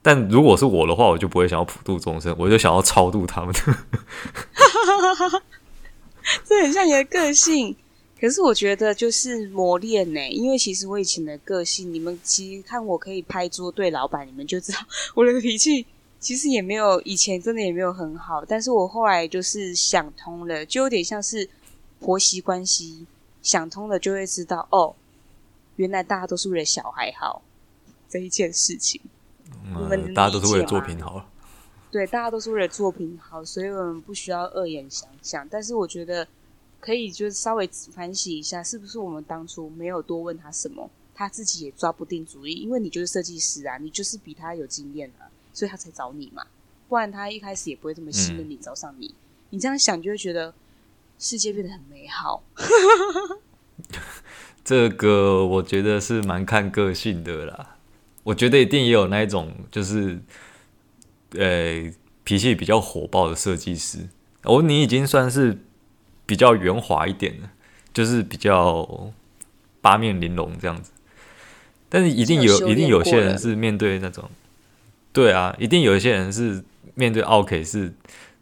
[0.03, 3.55] 但如果是我的话，我就不会想要普度众生，我就想要超度他们。
[6.45, 7.77] 这很像你的个性。
[8.23, 14.79] 可是我觉得就是磨练呢，因为其实我以前的个性，你们其实看我可以拍桌对老板，你们就知道
[15.17, 15.85] 我的脾气
[16.21, 18.45] 其实也没有以前真的也没有很好。
[18.45, 21.51] 但是我后来就是想通了，就有点像是
[21.99, 23.05] 婆媳关系，
[23.43, 24.95] 想通了就会知道哦，
[25.75, 27.43] 原来大家都是为了小孩好
[28.09, 29.01] 这一件事情。
[29.65, 31.29] 嗯，大家都是为了作品好。
[31.91, 35.45] 对，大家都是为了作品好，所以我们不需要恶言相向。
[35.51, 36.25] 但是我觉得。
[36.83, 42.55] 可以就是稍微反省一下，是不是我们当初没有多问他什么，他自己也抓不定主意。
[42.55, 46.45] 因为你就是设计师啊，你就是比他有经验啊，所以他才找你嘛。
[46.88, 49.07] 不然他一开始也不会这么信任你，找上你。
[49.07, 49.14] 嗯、
[49.51, 50.53] 你这样想就会觉得
[51.21, 52.42] 世界变得很美好。
[54.64, 57.77] 这个我觉得是蛮看个性的啦。
[58.25, 60.21] 我觉得一定也有那一种，就是
[61.38, 61.92] 呃
[62.25, 64.09] 脾气比较火爆的设计师。
[64.42, 65.57] 哦，你已经算是
[66.33, 67.49] 比较圆滑一点的，
[67.92, 69.12] 就是比较
[69.83, 70.90] 八面玲珑这样子。
[71.90, 74.31] 但是一定有，一定有些人是面对那种，
[75.12, 76.64] 对啊，一定有一些人是
[76.95, 77.92] 面对 OK，是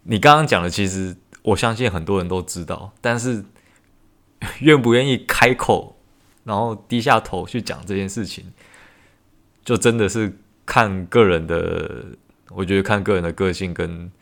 [0.04, 3.44] 你刚刚讲的，其实我相信很多人都知道，但是
[4.60, 5.96] 愿不愿意开口，
[6.44, 8.52] 然后低下头去讲这件事情，
[9.64, 12.04] 就真的是看个人的，
[12.50, 14.12] 我觉得看个人的个性跟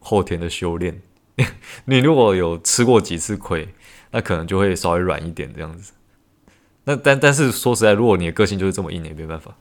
[0.00, 1.00] 后天的修炼。
[1.86, 3.68] 你如果有吃过几次亏，
[4.12, 5.92] 那可能就会稍微软一点这样子。
[6.84, 9.56] 那但但是说实在，如果你的个性就是这么硬，也没办法。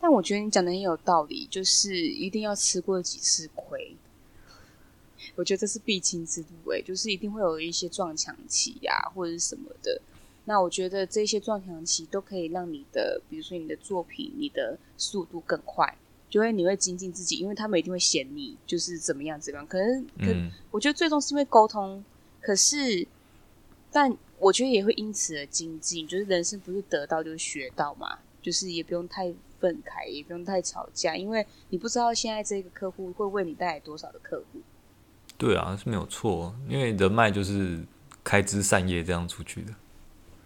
[0.00, 3.94] 但我觉得你讲的很有道理，就是一定要吃过几次亏。
[5.34, 10.00] 我觉得这是必经之路，哎，就是一定会有一些撞墙期呀、或者是什么的。
[10.46, 15.94] 那我觉得这些撞墙期都可以让你的，比如说你的作品，你的速度更快。
[16.30, 19.66] 就会你会精进自己，因为他们一定会嫌你就是怎么样怎么样。
[19.66, 22.02] 可能可、嗯、我觉得最终是因为沟通，
[22.40, 23.06] 可是
[23.90, 26.06] 但我觉得也会因此而精进。
[26.06, 34.60] 就是人生不是得到就是学到嘛，就是也不用太愤慨，也不用太吵架，因为你不知道现在这个客户会为你带来多少的客户。
[35.36, 37.80] 对啊，是没有错，因为人脉就是
[38.22, 39.74] 开枝散叶这样出去的，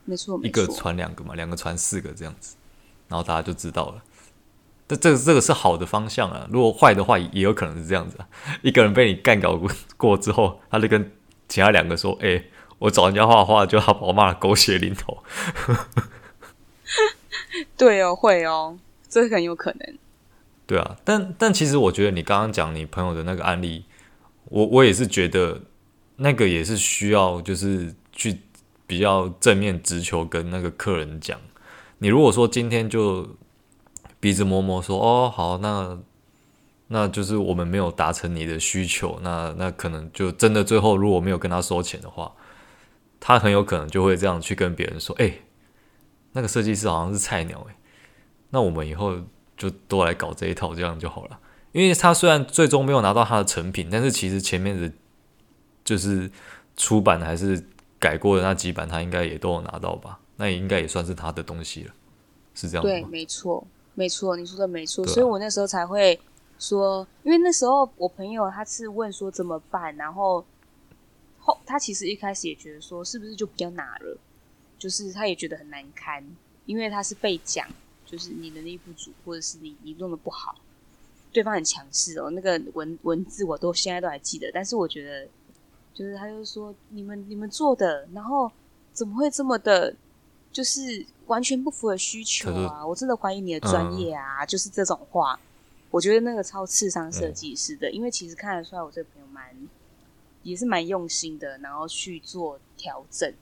[0.04, 2.56] 没错，一个传两个嘛，两个传四个这样子，
[3.08, 4.02] 然后大家就知道了。
[4.86, 8.28] 这这个这个是好的方向啊，如果坏的话，也有可能是这样子啊。
[8.60, 11.10] 一个人被你干搞过 过之后，他就跟
[11.48, 15.22] 其他两个说：“哎、欸，我找人家画画，就他把我骂的狗血淋头。
[17.78, 19.98] ”对哦，会哦，这很有可能。
[20.66, 23.86] 对啊，但但其实我觉得你刚刚讲你朋友的那个案例，
[24.50, 25.62] 我我也是觉得
[26.16, 28.40] 那个也是需要就是去
[28.86, 31.40] 比较正面直球跟那个客人讲。
[31.98, 33.26] 你如果说今天就。
[34.24, 35.98] 鼻子摸摸说：“哦，好，那
[36.86, 42.32] 那就是我们没有达成你的需求，那那可能就真的最后如果没有跟他收钱的话，
[43.20, 45.30] 他很有可能就会这样去跟别人说：，哎，
[46.32, 47.76] 那个设计师好像是菜鸟，哎，
[48.48, 49.14] 那我们以后
[49.58, 51.38] 就都来搞这一套，这样就好了。
[51.72, 54.90] 因为他虽然最终没有拿到他的成品，但是其实前面的，
[55.84, 56.30] 就是
[56.78, 57.62] 出版还是
[57.98, 60.18] 改过的那几版，他应该也都有拿到吧？
[60.36, 61.92] 那也应该也算是他的东西了，
[62.54, 62.90] 是这样吗？
[62.90, 63.62] 对，没错。”
[63.94, 66.20] 没错，你说的没错，所以我那时候才会
[66.58, 70.44] 说，因为那时候我朋友他是问说怎么办，然后
[71.38, 74.18] 后他其实一开始也觉得说是不是就比较拿了，
[74.78, 76.24] 就是他也觉得很难堪，
[76.66, 77.68] 因为他是被讲，
[78.04, 80.56] 就是你能力不足，或者是你你弄得不好，
[81.32, 85.28] 对方很强势哦，那个文文字我都现在都还记得，但是我觉得
[85.92, 88.50] 就是他就说你们你们做的，然后
[88.92, 89.94] 怎么会这么的？
[90.52, 92.86] 就是完全不符合需求啊！
[92.86, 94.44] 我真的怀疑你的专业啊！
[94.44, 95.38] 嗯、就是这种话，
[95.90, 99.54] 我觉得那个超刺伤设计师的，嗯、因为其实看得出来我这个朋友蛮
[100.42, 103.32] 也是蛮用心的，然后去做调整。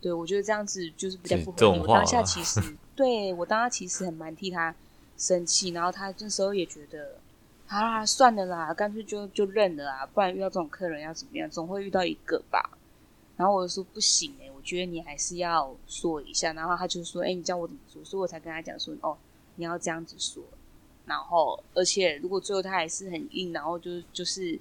[0.00, 1.80] 对，我觉得这样子就是比较符合理。
[1.80, 2.60] 我当下其实
[2.94, 4.74] 对我当下其实很蛮替他
[5.16, 7.16] 生气，然后他这时候也觉得
[7.66, 11.50] 啊，算了啦，干脆就就认了啊，不然遇到这种客人要怎么样？
[11.50, 12.78] 总会遇到一个吧。
[13.36, 16.52] 然后我就说不行哎、欸，我觉得你还是要说一下。
[16.52, 19.16] 然后他就说：“哎，你教我怎么说？”所以我才跟他讲说：“哦，
[19.56, 20.42] 你要这样子说。”
[21.06, 24.60] 然后，而且如果最后他还是很硬，然后就就是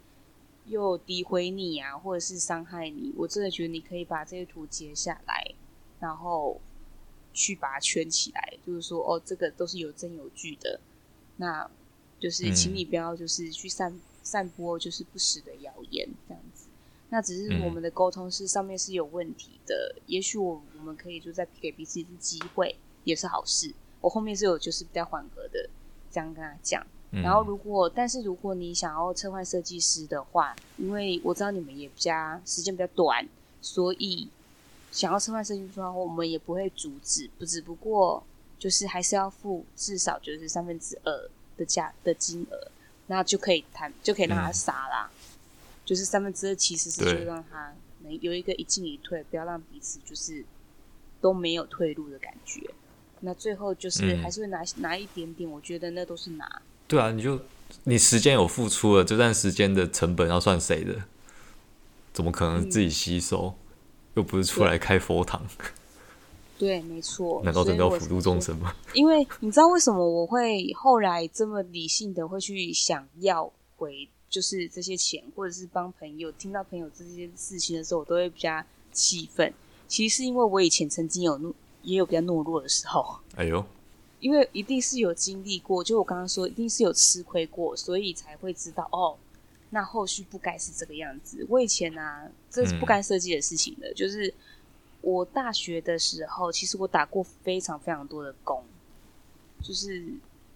[0.67, 5.53] 又诋毁你啊，或者是伤害你，我真的觉得你可以把这些图截下来，
[5.99, 6.59] 然后
[7.33, 10.79] 去把它圈起来，就是说：“哦，这个都是有证有据的。”
[11.35, 11.69] 那
[12.19, 13.93] 就是请你不要就是去散
[14.23, 16.56] 散播就是不实的谣言这样子。
[17.09, 23.73] 那只是我们的沟通是上面是有问题的，嗯、也许我我们可以就再给彼此一次机会，也是好事。
[24.01, 25.69] 我后面是有就是比较缓和的
[26.11, 26.85] 这样跟他讲。
[27.11, 33.25] 嗯、然后如果但是如果你想要撤换设计师的话，因为我知道你们也比较时间比较短，
[33.61, 34.27] 所以
[34.91, 38.21] 想要撤换设计师的话，我们也不会阻止，不只不过
[38.59, 42.67] 就是还是要付至少就是三分之二的价的金额，
[43.07, 45.09] 那就可以谈就可以让他杀啦。
[45.09, 45.16] 嗯
[45.87, 47.73] 就是三分之二，其实是就让他
[48.03, 50.43] 能有一个一进一退，不要让彼此就是
[51.21, 52.69] 都没有退路的感觉。
[53.21, 56.61] 那最后就是还是会拿、嗯、拿一点点，我觉得那都是拿。
[56.89, 57.39] 对啊，你就
[57.85, 61.03] 你时间有付出了，这段时间的成本要算谁的？
[62.11, 63.45] 怎么可能自己吸收？
[63.45, 63.55] 嗯、
[64.15, 65.41] 又不是出来开佛堂。
[66.57, 67.41] 对，没错。
[67.45, 68.75] 难道真的要普度众生吗？
[68.93, 74.09] 因为你知道为什么我会后来这么理性的会去想要回？
[74.29, 79.53] 就是这些钱，或者是帮朋友，听到朋友这些事情的时候，我都会比较气愤。
[79.87, 83.19] 其实是因为我以前曾经有懦，也有比较懦弱的时候。
[83.35, 83.65] 哎呦，
[84.19, 89.15] 因为一定是有经历过，就我刚刚说，一定是有吃亏过，所以才会知道哦。
[89.69, 91.45] 那后续不该是这个样子。
[91.49, 93.89] 我以前啊，这是不该设计的事情的。
[93.89, 94.33] 嗯、就是
[95.01, 98.63] 我大学的时候，其实我打过非常非常多的工。
[99.61, 100.05] 就是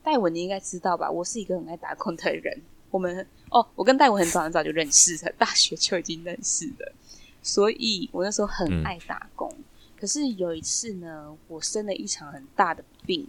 [0.03, 1.09] 戴文，你应该知道吧？
[1.09, 2.61] 我是一个很爱打工的人。
[2.91, 6.93] 我们哦，我跟戴文很早很早就认识了，大学就已经认识了。
[7.41, 9.51] 所以我那时候很爱打工。
[9.57, 9.63] 嗯、
[9.99, 13.27] 可是有一次呢，我生了一场很大的病，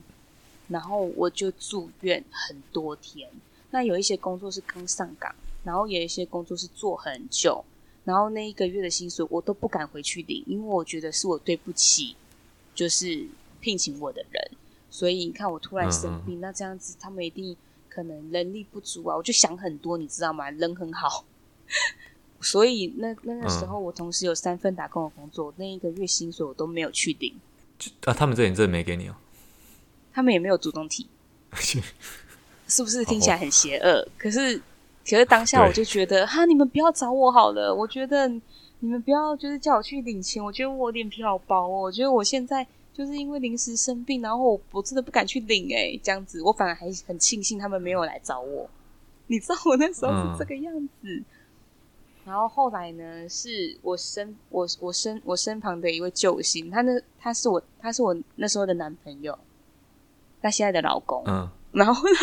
[0.68, 3.31] 然后我就住院很多天。
[3.70, 5.35] 那有一些工作是刚上岗。
[5.64, 7.64] 然后有一些工作是做很久，
[8.03, 12.16] 然后那一个月的薪水我都不敢回去领，因为我觉得是我对不起，
[12.75, 13.25] 就是
[13.61, 14.51] 聘请我的人。
[14.90, 17.57] 所以你看我突然生病，那这样子他们一定
[17.92, 20.50] 可能能力不足啊，我就想很多，你知道吗？
[20.50, 21.24] 人很好，
[22.40, 27.35] 所以那那个时候我同时有三份打工的工作，那一个月薪水我都没有去领。
[28.05, 29.14] 啊，他们这里真的没给你哦？
[30.12, 31.07] 他们也没有主动提，
[32.68, 34.09] 是不是听起来很邪恶？
[34.16, 34.61] 可是。
[35.05, 37.74] 可是当下我就觉得，哈，你们不要找我好了。
[37.74, 40.40] 我觉得你们不要就是叫我去领钱。
[40.42, 41.81] 我觉得我脸皮好薄哦。
[41.81, 48.68] 我觉得我现在就是因为临时生病，然后我我真的不敢去领诶，这样子我反而还很庆幸他们没有来找我。
[49.28, 50.88] 你知道我那时候是这个样子。
[51.02, 51.24] 嗯、
[52.24, 59.38] 然后后来呢，是我身我我身我身旁的一位救星，他那他是我他是我那时候的男朋友，
[60.40, 61.22] 他现在的老公。
[61.26, 62.14] 嗯， 然后呢？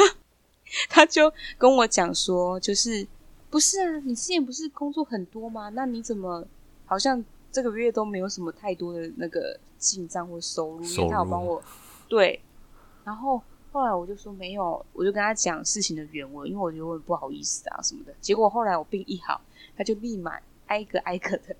[0.88, 3.08] 他就跟我讲说，就是
[3.50, 4.00] 不是啊？
[4.06, 5.70] 你之前不是工作很多吗？
[5.70, 6.46] 那你怎么
[6.86, 10.84] 好像这个月都没有什么太多的那个进账或收入？
[10.84, 11.62] 因为他有帮我
[12.08, 12.40] 对。
[13.04, 18.14] 然后后来我就说没有，我就跟他讲事情的原委，因为我觉得我很不好意思啊什么的。
[18.22, 19.42] 结果后来我病一好，
[19.76, 21.56] 他就立马挨个挨个的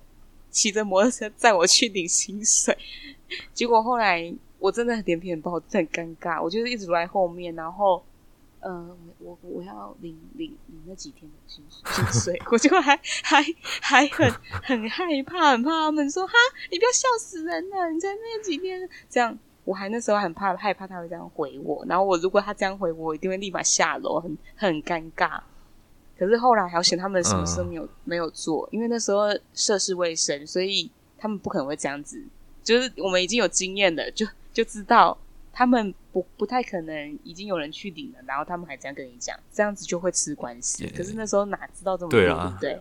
[0.50, 2.76] 骑着摩托车载我去领薪水。
[3.52, 8.02] 结果后来我真的脸皮很薄，真的很尴尬，我就是一直在后面，然后。
[8.60, 13.42] 呃，我我要领领领那几天的薪水，薪水 我就还还
[13.80, 14.30] 还很
[14.62, 16.34] 很害怕，很怕他们说哈，
[16.70, 25.40] 你不要笑死人了，你在那几天这样，我还那时候很怕害怕他会这样回我，然后我如果他这样回我，我一定会立马下楼，很很尴尬。
[26.18, 32.22] 可是后来好险，他们什么事没有、嗯、没有做，因为那时候涉世未深，所以他们不可能会这样子。
[32.62, 35.16] 就是我们已经有经验了，就就知道。
[35.52, 40.86] 他们不不太可能已经有人去领了，然后他们还这样跟你讲，这样子就会吃官司。
[40.96, 42.80] 可是那时候哪知道这么多，对，不对？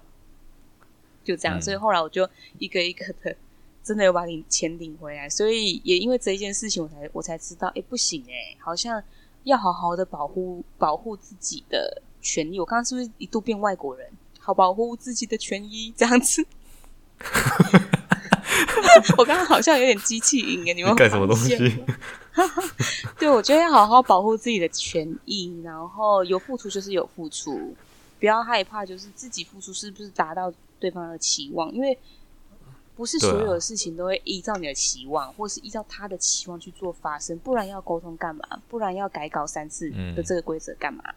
[1.24, 3.36] 就这样，嗯、所以后来我就一个一个的，
[3.84, 5.30] 真的有把你钱领回来。
[5.30, 9.04] 所以也因为这一件事情，我才我才知道，哎，不行哎，好像
[9.44, 12.60] 要好好的保护保护自己的权益。
[12.60, 14.10] 我刚刚是不是一度变外国人？
[14.40, 16.44] 好，保护自己的权益，这样子。
[19.18, 21.56] 我刚刚好像有点机器音哎，你们干什么东西？
[23.20, 27.76] 对，我觉得要好好保护自己的权益，然后有付出就是有付出，
[28.20, 31.72] 不要害怕，就是自己付出是不是达到对方的期望？
[31.74, 31.98] 因为
[32.96, 38.44] 不是所有的事情都会依照你的期望，啊、或是依照他的期望去做发生，不然要沟通干嘛？
[38.68, 41.04] 不然要改稿三次的这个规则干嘛？
[41.06, 41.16] 嗯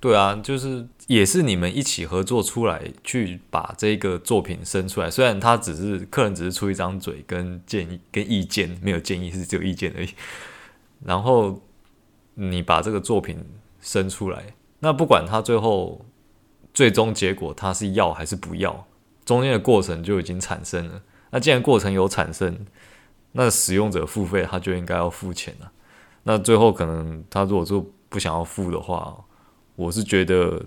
[0.00, 5.10] 对啊，就是也是你们一起合作出来去把这个作品生出来。
[5.10, 10.08] 虽然他只是客人，只是出一张嘴跟建议跟意见，没有建议，是只有意见而已。
[11.04, 11.60] 然后
[12.34, 13.44] 你把这个作品
[13.80, 16.04] 生出来，那不管他最后
[16.74, 18.86] 最终结果他是要还是不要，
[19.24, 21.02] 中间的过程就已经产生了。
[21.30, 22.66] 那既然过程有产生，
[23.32, 25.70] 那使用者付费他就应该要付钱了。
[26.22, 29.16] 那最后可能他如果说不想要付的话，
[29.76, 30.62] 我是觉得，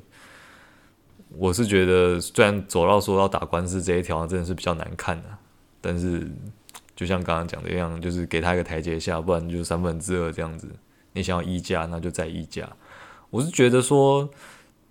[1.37, 5.29] 我是觉得，虽然走到说要打官司这一条真的是比较难看的，
[5.81, 6.31] 但是
[6.95, 10.67] 就像刚刚讲的一样，就是给他一个台阶下，不然就三分之二这样子。
[11.13, 12.69] 你想要议价，那就再议价。
[13.29, 14.29] 我是觉得说，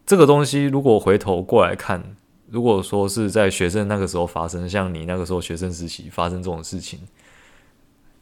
[0.04, 2.16] 这个东西如果回头过来看，
[2.48, 7.00] 如果说是在学生那个时候发生，像你那个时候学生时期发生这种事情，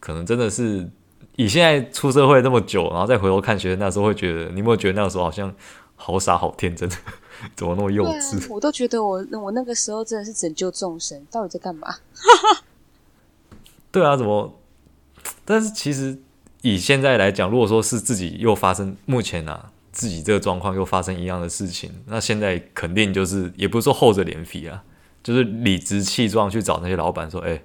[0.00, 0.88] 可能真的是
[1.36, 5.54] 以现在出社会那么久，然后再回头看学生那时候，会觉得你有没有觉得那个时候好像？
[6.00, 6.88] 好傻，好天真，
[7.56, 8.46] 怎么那么幼稚？
[8.48, 11.92] 我都觉得我我那个时候真的是拯救众生，到底在干嘛？
[13.90, 14.60] 对啊，怎么？
[15.44, 16.18] 但是其实
[16.62, 24.84] 以现在来讲，如果说是自己又发生目前啊，自己这个状况又发生一样的事情，那现在肯定就是也不是说厚着脸皮啊，
[25.22, 27.64] 就是理直气壮去找那些老板说：“哎、欸，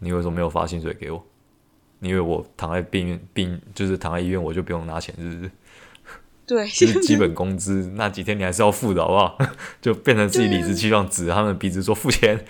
[0.00, 1.24] 你为什么没有发薪水给我？
[2.00, 5.50] 你以为我躺在病院病就是躺在医院，我就不用拿钱，是不是？”
[6.46, 9.38] 对，就是基本工资那几天你还是要付的，好不好？
[9.80, 12.44] 就变成自己理直气壮指着他们鼻子说付钱。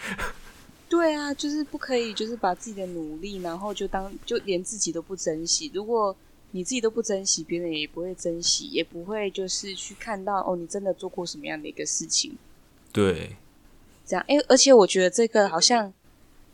[0.96, 5.68] 对啊，就是不可以，就是把自己的努力，然后就当就连自己都不珍惜。
[5.74, 6.14] 如果
[6.52, 12.38] 你自己都不珍惜，别人也不会珍惜，也不会就是去看到哦，你真的做过什么样的一个事情。
[12.92, 13.34] 对，
[14.06, 15.92] 这样，哎，而且我觉得这个好像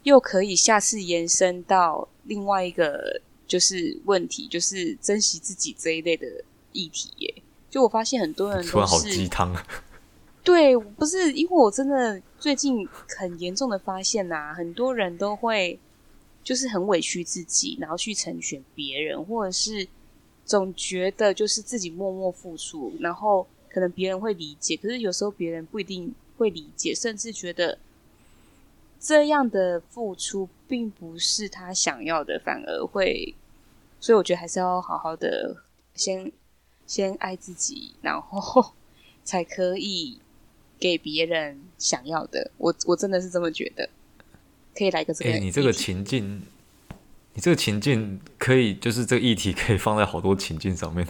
[0.04, 6.26] 又可以下次延伸到另外一个就是问题，就是珍惜自己这一类的
[6.72, 7.34] 议题耶。
[7.68, 9.54] 就我发现很多人都是，突然好鸡汤。
[10.42, 12.88] 对，不是因为我真的最近
[13.18, 15.78] 很严重的发现呐、很多人都会
[16.42, 19.86] 就是很委屈自己，然后去成全别人，或者是
[20.44, 27.78] 总觉得就是自己默默付出，然后可能别人会理解，可是有时候别人不一定会理解，甚至觉得
[28.98, 33.34] 这样的付出并不是他想要的，反而会，
[34.00, 35.54] 所以我觉得还是要好好的
[35.94, 36.32] 先
[36.86, 38.72] 先爱自己，然后
[39.22, 40.18] 才可以。
[40.80, 43.88] 给别人想要的，我我真的是这么觉得。
[44.74, 46.42] 可以来个这个，你这个情境，
[47.34, 51.06] 你这个情境可以，就是这个议题可以放在好多情境上面。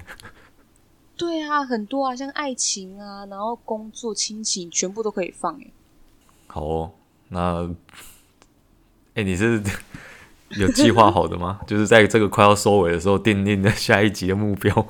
[1.17, 5.55] 对啊，很多啊，像爱情啊，然后工作、亲情，全部都可以放。
[5.61, 5.67] 哎，
[6.47, 6.93] 好哦，
[7.29, 7.71] 那，
[9.15, 9.63] 哎，你是
[10.59, 11.61] 有计划好的吗？
[11.69, 14.89] 就是在这个快要收尾的时候，定定的下一集的目标。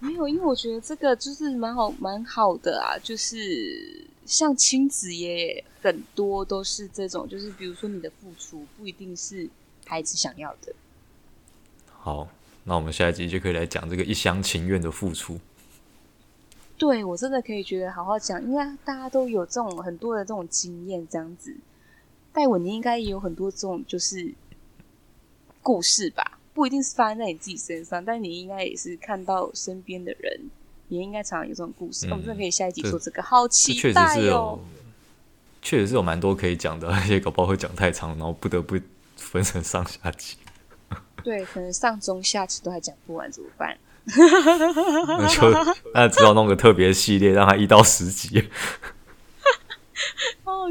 [0.00, 2.98] 没有，因为我觉得这个就是蛮好，蛮好的啊。
[3.02, 9.48] 就是像亲子也很多都是这种，就是比如说你的付出不一定是
[9.86, 10.74] 孩子想要的。
[11.86, 12.28] 好，
[12.64, 15.38] 那我们下一集就可以来讲这个一厢情愿的付出。
[16.78, 21.54] 对，我真的可以觉得好好讲，因为大家都有这种很多的这种经验，这样子。
[22.32, 24.32] 戴文，你应该也有很多这种就是
[25.60, 26.39] 故事吧？
[26.52, 30.40] 不一定是发生在你自己身上，但你应该也是看到身边的人，
[30.88, 32.06] 也应该常常有这种故事。
[32.10, 34.58] 我们真的可以下一集说这个，好期待哦！
[35.62, 38.78] 确实是有蛮多可以讲的，而且搞不好会讲太长，然后不得不
[39.16, 40.36] 分成上下集。
[41.22, 43.76] 对，可能上中下集都还讲不完，怎么办？
[44.06, 48.48] 那就那只好弄个特别系列，让它一到十集。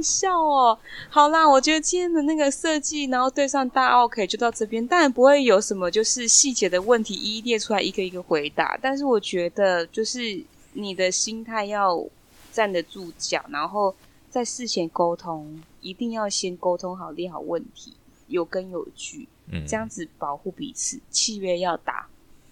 [0.02, 0.78] 笑哦！
[1.10, 8.78] 好啦，我觉得今天的那个设计，然后对上大奥 K 就到这边，当然不会有什么就是细节的问题一一列出来，一个一个回答。
[8.82, 10.44] 但是我觉得，就是
[10.74, 12.06] 你的心态要
[12.52, 13.96] 站得住脚，然后
[14.30, 17.94] 在事前沟通，一定要先沟通好，列好问题，
[18.28, 21.00] 有根有据，嗯，这样子保护彼此。
[21.10, 22.08] 契约要打，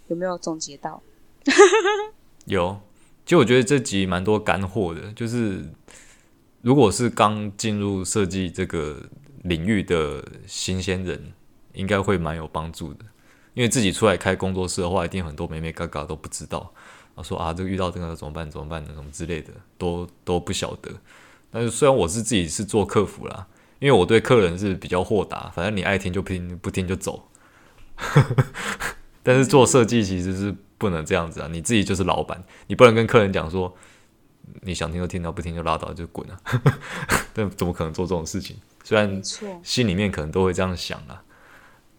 [0.08, 1.02] 有没有总结到？
[2.45, 2.80] 有，
[3.26, 5.66] 其实我觉得这集蛮多干货的，就是。
[6.68, 9.01] 如果是刚进入设计这个
[9.43, 11.32] 领域的新鲜人，
[11.72, 13.05] 应该会蛮有帮助的。
[13.53, 16.74] 因为自己出来开工作室的话，一定很多美眉嘎嘎都不知道。
[17.15, 18.51] 啊，说啊，这个遇到这个怎么办？
[18.51, 18.86] 怎么办？
[18.88, 20.91] 什么之类的，都都不晓得。
[21.49, 23.47] 但是虽然我是自己是做客服啦，
[23.80, 27.30] 因为我对客人是比较豁达，反正你爱听就听，不听就走。
[29.24, 33.74] 但是做设计其实是不能这样子啊，你自己就是老板，你不能跟客人讲说。
[34.62, 36.41] 你想听就听到，不听就拉倒，就滚了。
[37.34, 38.58] 但怎么可能做这种事情？
[38.84, 39.22] 虽然
[39.64, 41.24] 心里面可能都会这样想啊，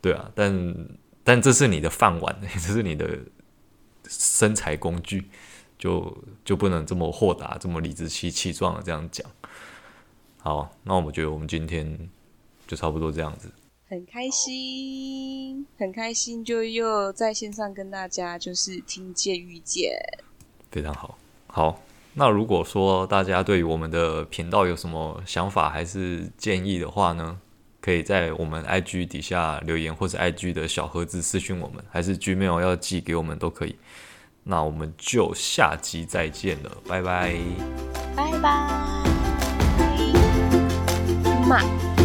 [0.01, 0.75] 对啊，但
[1.23, 3.19] 但这是你的饭碗， 这是你的
[4.09, 5.29] 身材工具，
[5.79, 9.31] 就就不能这么豁达，这么理直气气壮的这样讲。
[10.39, 12.09] 好，那我们觉得我们今天
[12.67, 13.53] 就差不多这样子。
[13.89, 19.93] 很开心，很开心，就又在线上跟大家就是听见遇见，
[20.71, 21.83] 非常好，好。
[22.19, 27.39] 那如果说大家对于我们的频道有什么想法还是建议的话呢，
[27.81, 33.77] 可以在我们 IG 底下留言，或者 IG 的小盒子私讯我们，还是 Gmail 要寄给我们都可以。
[34.43, 37.35] 那我们就下集再见了，拜拜，
[38.17, 39.05] 拜拜，
[41.49, 41.98] 拜拜。